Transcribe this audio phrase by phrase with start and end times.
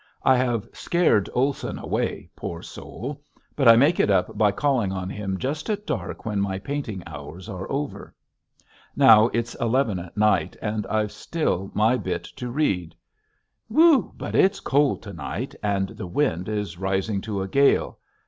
[0.23, 3.21] I have scared Olson away poor soul
[3.55, 7.03] but I make it up by calling on him just at dark when my painting
[7.05, 8.15] hours are over.
[8.95, 12.95] Now it's eleven at night and I've still my bit to read.
[13.67, 17.99] Whew, but it's cold to night and the wind is rising to a gale.